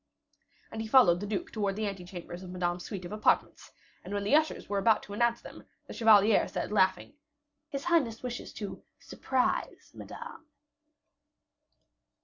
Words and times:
And 0.71 0.81
he 0.81 0.87
followed 0.87 1.19
the 1.19 1.27
duke 1.27 1.51
towards 1.51 1.75
the 1.75 1.85
ante 1.85 2.03
chambers 2.03 2.41
of 2.41 2.49
Madame's 2.49 2.83
suite 2.85 3.05
of 3.05 3.11
apartments, 3.11 3.71
and 4.03 4.15
when 4.15 4.23
the 4.23 4.33
ushers 4.33 4.67
were 4.67 4.79
about 4.79 5.03
to 5.03 5.13
announce 5.13 5.41
them, 5.43 5.63
the 5.85 5.93
chevalier 5.93 6.47
said, 6.47 6.71
laughing, 6.71 7.13
"His 7.69 7.83
highness 7.83 8.23
wishes 8.23 8.51
to 8.53 8.81
surprise 8.97 9.91
Madame." 9.93 10.47